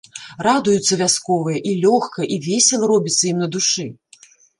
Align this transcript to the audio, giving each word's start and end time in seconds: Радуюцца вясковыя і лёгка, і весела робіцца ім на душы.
Радуюцца 0.45 0.97
вясковыя 1.01 1.59
і 1.71 1.73
лёгка, 1.83 2.19
і 2.37 2.39
весела 2.47 2.89
робіцца 2.93 3.23
ім 3.33 3.37
на 3.43 3.51
душы. 3.57 3.87